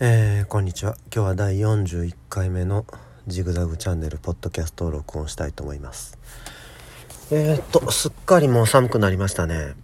[0.00, 0.96] えー、こんにちは。
[1.12, 2.86] 今日は第41回目の
[3.26, 6.16] ジグザグチャンネルポッドキャストを録音したいと思います。
[7.32, 9.74] えー、っとすっかりもう寒くなりましたね。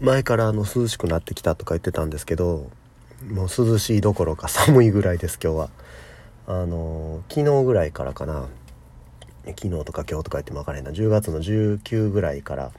[0.00, 2.70] 前からあの涼しくなってきたとか言ってたんですけど
[3.30, 5.70] もう涼しいどころか寒いぐらいです今日は。
[6.46, 8.48] あの、昨日ぐらいからかな。
[9.48, 10.92] 昨日とか今日とか言っても分からへんな。
[10.92, 12.72] 10月の19ぐらいから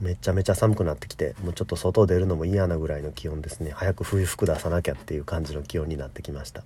[0.00, 3.70] めちゃめちゃ寒くなってきてもうちょっと外出るのも嫌なぐらいの気温ですね。
[3.70, 6.64] 早く冬服出さなきゃっていう感じの気温になってきました。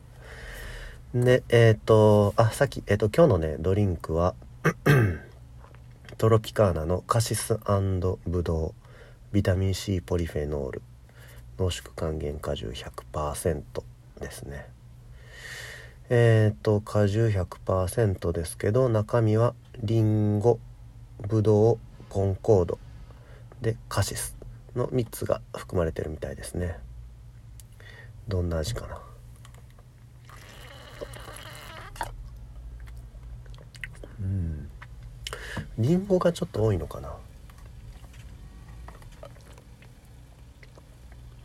[1.15, 4.35] でえっ、ー、とあさっき、えーと、今日のねドリンクは
[6.19, 7.59] トロピカーナのカシス
[8.27, 8.75] ブドウ
[9.33, 10.83] ビタミン C ポリフェノール。
[11.61, 13.63] 濃縮還元果汁100%
[14.21, 14.67] ですね。
[16.09, 20.59] えっ、ー、と果汁100%ですけど中身はリンゴ
[21.29, 21.79] ブドウ
[22.09, 22.79] コンコード。
[23.61, 24.37] でカシス
[24.75, 26.79] の3つが含まれてるみたいですね。
[28.29, 28.99] どんな味かな。
[34.21, 34.71] うん。
[35.79, 37.13] りんごがちょっと多いのかな。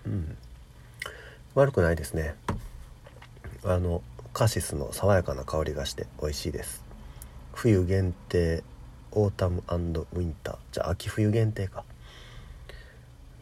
[0.06, 0.38] うん。
[1.56, 2.36] 悪くないですね。
[3.64, 6.84] あのカシスの爽やかな香りがして美味しいです。
[7.54, 8.64] 冬限定
[9.12, 10.58] オータムウィンター。
[10.72, 11.84] じゃあ秋冬限定か。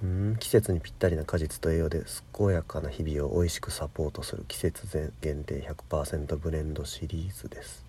[0.04, 2.04] うん季節にぴったりな果実と栄養で
[2.38, 7.86] 健やかな日々を美味しくサポートする季節限定100%ブレンドシリーズです。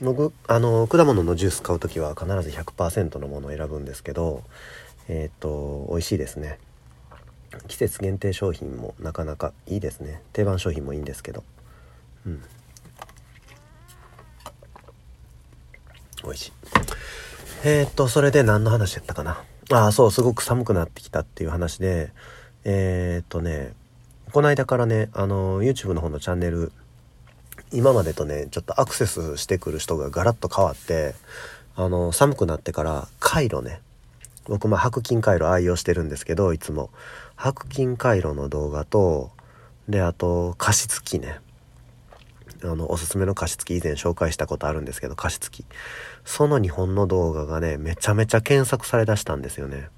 [0.00, 4.44] 僕あの果物のジュース買う時は必ず100%のものを選ぶんですけど
[5.08, 6.58] えっ、ー、と美味しいですね。
[7.66, 10.22] 季節限定商品もなかなかいいですね。
[10.32, 11.44] 定番商品もいいんですけど。
[12.26, 12.42] うん。
[16.24, 16.52] 美味しい。
[17.64, 19.42] えっ、ー、とそれで何の話やったかな？
[19.70, 22.10] ああ、そう、すごく寒くなってきたっていう話で、
[22.64, 23.74] えー、っとね、
[24.32, 26.72] この間からね、あの、YouTube の方のチャンネル、
[27.72, 31.14] 今までとね、ちょっとアクセスしてくる人がガラッと変わって、
[31.76, 33.80] あの、寒くなってから回路ね、
[34.48, 36.88] 僕も白金回路愛用してるんですけど、いつも。
[37.36, 39.30] 白金回路の動画と、
[39.88, 41.40] で、あと、加湿器ね。
[42.64, 45.64] あの、おすすめの加湿器以前紹介したことあるんですけど、加湿器。
[46.24, 49.88] その日本の動画がね、めちゃめちゃ検索されだしたんですよね。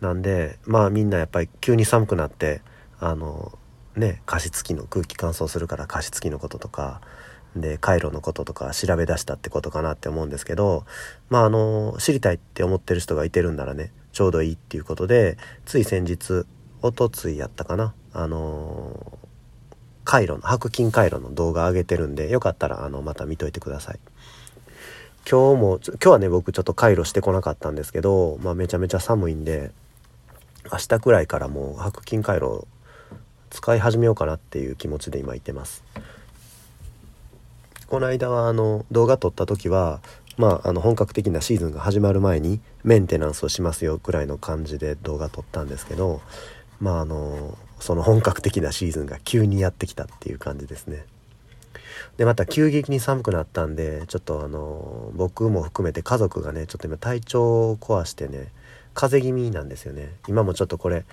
[0.00, 2.62] なんで、まあみんなやっぱり急に寒くなって、
[3.00, 3.58] あの、
[3.96, 7.00] ね、加湿器の空気乾燥するから加湿器のこととか、
[7.56, 10.84] で、回路のこととか調べ出したってことかなって思うんですけど、
[11.28, 16.46] まああの、知りたいって思ってる人がいてるんならね、ちょうどいいっていうことで、つい先日、
[16.80, 19.17] おとついやったかな、あの
[20.08, 23.98] 回路の白金回路の動画上げてるんでよかったらあのまた見といてください。
[25.30, 29.70] 今日も今日はね僕ちょっと回路してこなかったんですけど、まあ、めちゃめちゃ寒いんで
[30.72, 32.66] 明日くらいからもう白金回路
[33.50, 35.84] 使い始めようかなっていう気持ちで今いてます。
[37.86, 40.00] この間はあの動画撮った時は
[40.38, 46.20] まあ、あの本格的なシーズンが始まる前にメンテナンスをしますよくらいの感じで動画撮ったんですけど
[46.80, 51.04] まああのその本格的なシーズンが急にやってきたっていう感じですね。
[52.16, 58.48] でまた急激に寒くなったんでちょっとあの僕も含めて家族がねちょっと今体調を壊してね
[58.94, 61.04] 風邪気味なんですよね今もちょっとこれ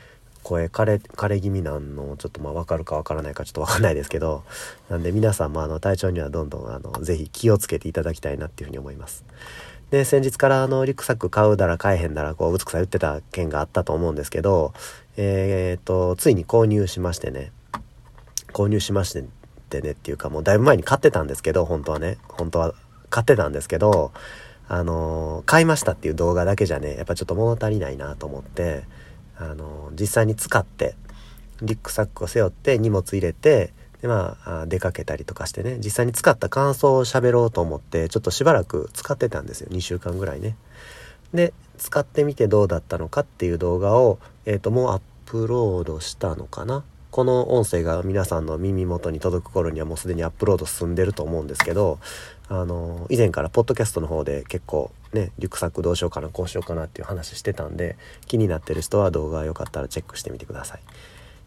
[0.41, 4.43] 声枯れ枯れ気味なんのちょっとまあ分かるか分からないかちょっと分かんないですけど
[4.89, 9.23] なんで皆さんもあの体調にはどんどんあのぜひ気をつけていただきたいなっていうふうに思います。
[9.91, 14.73] で先日からあのリュックサック買うだら買えへんだらこうぶつくさ言ってた件があったと思うんですけど
[15.17, 17.51] えー、っとついに購入しましてね。
[18.53, 19.13] 購入しまし
[19.69, 22.17] てねっていうかもうだいぶ前に買ってたんですけど本当はね。
[22.29, 22.73] 本当は
[23.09, 24.11] 買ってたんですけど
[24.67, 28.83] あの買いましたっていう動画だけじゃねやっぱちょっと物足りないなと思って
[29.37, 30.95] あの実際に使って
[31.61, 39.69] リュックサックを背負って荷物入れてでまあ出かけたりとかしてね実際に使った感想を喋ろうと思ってちょっとしばらく使ってたんですよ。
[39.71, 40.57] 2週間ぐらいね。
[41.33, 46.83] で使ってみてどうだったのかっていう動画を、えーと、もうアップロードしたのかな？
[47.11, 51.97] この音声が皆さんの耳元に届く頃にはもうすでにアップロード進んでると思うんですけど
[52.49, 57.95] あの以前からポッドキャストの方で結構ねリュックサックどうしようかなこうしようかなっていう話してたんで
[58.25, 60.81] 気になってる人は動画よかったらチェックしてみてください。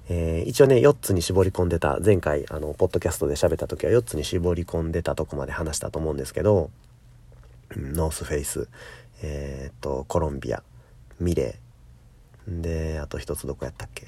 [0.08, 6.70] えー、一応ね4つに絞り込んでた前回あのポッドキャストで喋った時は4つに絞り込んでたとこまで話したと思うんですけど、
[7.76, 8.68] ノースフェイス
[9.22, 10.62] えっ、とコロンビア
[11.20, 12.60] ミレー。
[12.62, 14.06] であと一つどこやったっけ？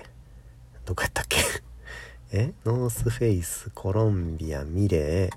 [0.87, 1.39] どこやったっけ？
[2.33, 2.53] え？
[2.65, 5.31] ノースフェイスコロンビアミレー。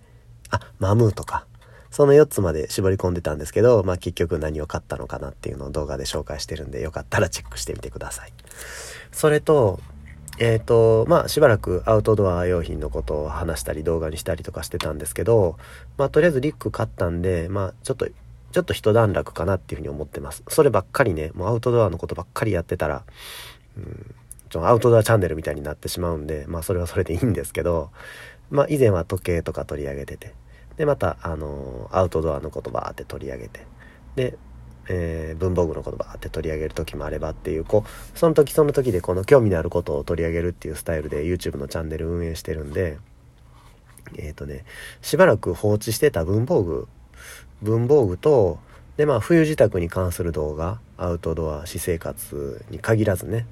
[0.50, 1.48] あマムーとか。
[1.92, 8.34] その4つまで絞り込んでたんですけど、まあ、結局何を買ったのかなっていうのを動画で紹介してるんでよかったらチェックしてみてください。
[9.12, 9.80] それと
[10.40, 15.58] えっ、ー、とまあしばらくアウトドア用品のことを話したり動画にしたりとかしてたんですけど
[15.98, 18.08] まあとりあえずリュック買ったんでまあちょっと
[18.54, 20.44] ちょっと一段落かなっていうふうに思ってます。
[20.48, 23.04] そればっかりねもうアウトドアのことばっかりやってたら
[23.78, 24.16] うん
[24.50, 27.90] ちょアウトドアチャンネルみたいになってしまうんでまあそれはそれでいいんですけど
[28.52, 30.34] まあ以前は時計とか取り上げてて
[30.78, 33.66] でまたあのアウトドアのことばーって取り上げて
[34.16, 34.38] で
[34.90, 42.98] えー、文房具の言葉って取り上げる時もあればっていうこうその時その時でこの興味のあることを取り上げるっていうスタイルで YouTube のチャンネル運営してるんで
[44.18, 44.66] えっ、ー、とね
[45.02, 46.88] しばらく放置してた文房具
[47.62, 48.60] 文房具と
[48.98, 53.46] でまあ冬支度に関する動画アウトドア私生活に限らずね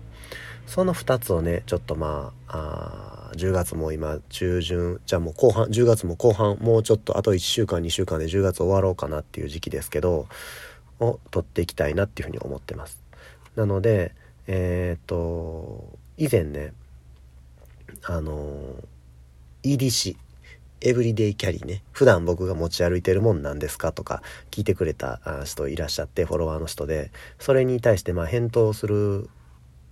[0.68, 10.28] その2つをねちょっとまああ10月も今中旬じゃあもう後半10月も後半もうちょっとあと1週間2週間で10月終わろうかなっていう時期ですけど
[11.02, 13.02] を取っていきたいなっていうふうに思ってます。
[13.56, 14.14] なので、
[14.48, 16.74] えっ、と、以前ね、
[18.04, 18.76] あの、
[19.64, 20.16] EDC、
[20.82, 23.92] エブリデイキャリーね、普段僕が持ち歩いてるもんなんですか？
[23.92, 29.30] とか聞いてくれた人いらっしゃって、フォロワーの人で、それに対してまあ返答する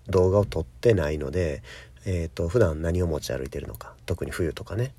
[0.08, 1.62] 動画を撮ってないので、
[2.06, 4.94] えっ、ー、と、普段何を持ち歩いてるのか、特に冬とかね。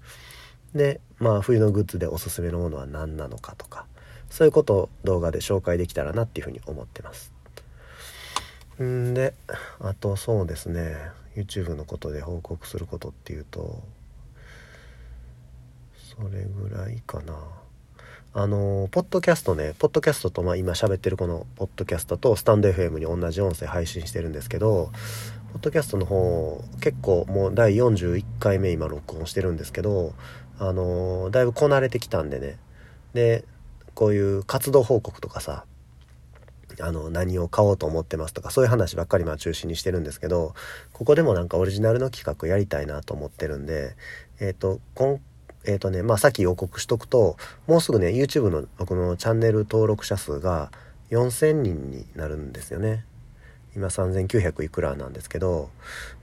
[0.74, 3.86] で、まあ冬のグッズでおすすめのものは何なのかとか、
[4.30, 7.32] そういうことを動画で紹介できたらなっていうふうに思ってます。
[8.80, 9.34] んで
[9.80, 10.94] あとそうですね。
[11.36, 13.82] YouTube のことで報告することっていうと
[16.20, 17.34] それぐらいかな。
[18.32, 24.92] あのポッドキャストねポッドキャストと、まあ、今喋ってるこのポッドキャストとスタンド FM に同じ音声配信してるんですけど
[25.52, 30.14] ポッドキャストの方結構もう第41回目今録音してるんですけど
[30.60, 32.58] あのだいぶこなれてきたんでね。
[33.14, 33.44] で
[33.94, 35.64] こういう活動報告とかさ
[36.80, 40.54] あの何を買おうと思ってますとかそういう話ばっかりまあ中心にしてるんですけど
[40.92, 43.96] ここでもなんかオリジナルの企画やりたいなと思ってるんで
[44.38, 45.20] えっ、ー、とこ
[45.64, 47.36] えっ、ー、とねまあさっき予告しとくと
[47.66, 50.70] もうすぐね YouTube の僕のチャンネル登録者数が
[51.10, 53.04] 4000人になるんですよね。
[53.76, 55.70] 今3900いくらなんですけど。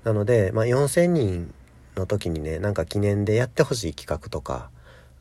[0.03, 1.53] なので、まあ、4000人
[1.95, 4.69] の時にねなんか記念でやってほしい企画とか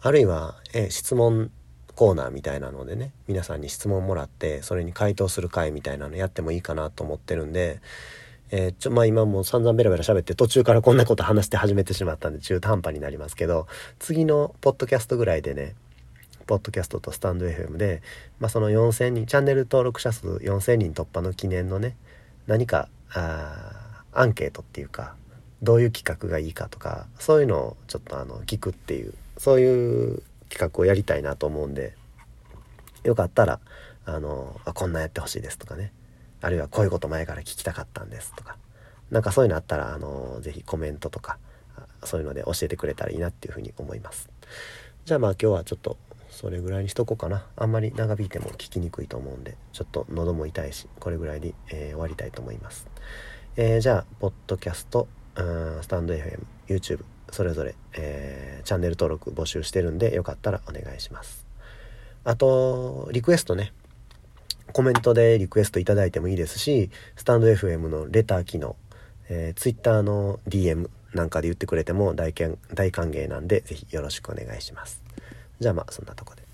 [0.02, 1.50] あるいは、え質問
[1.94, 7.80] コーナーみたいなのでね皆さんに質問もらってそれに回答する回みたいなのやってもいいかなと思ってるんで、
[8.50, 13.66] えー、ちょまあ今も散々ベラベラ喋って途中からこんなこと話して始めてしまったんで中途半端になりますけど
[13.98, 15.74] 次のポッドキャストぐらいでね
[16.46, 18.02] ポッドキャストとスタンド FM で、
[18.38, 21.96] まあ、その4000人チャンネル登録者数4000人突破の記念のね
[22.46, 25.14] 何かあアンケートっていうか
[25.62, 31.94] どういう企画がいいかとかそういうのをちょっとあの聞くっていうそういう企画をやりたいなと思うんで
[33.02, 33.60] よかったら
[34.04, 35.92] あのあこんなやってほしいですとかね。
[36.40, 38.56] あるいはこういうこと前から聞きたかったんですとか
[39.10, 41.38] なんかそういうのあったらあの是非コメントとか
[42.04, 44.28] そういうので教えてくれたらいいなっていうふうに思います。
[45.04, 45.96] じゃあまあ今日はちょっと
[46.30, 47.46] それぐらいにしとこうかな。
[47.56, 52.86] あんまり長引いても聞きにくいと思うんでちょっと喉も痛いしこれぐらいで、えー、終わりたいと思います、
[53.56, 61.46] えー、じゃあポッドキャストスタンド FM YouTube それぞれ、えー、チャンネル登録募集してるんでよかったらお願いします。
[62.24, 63.72] あとリクエストね。
[64.76, 68.76] コメントでリクエストいただいてもいいですしスタンド FM のレター機能、
[69.30, 72.34] えー、Twitter の DM なんかで言ってくれても大
[72.74, 75.02] 大歓迎なんで是非よろしくお願いします。
[75.60, 76.45] じゃあまあそんなとこで。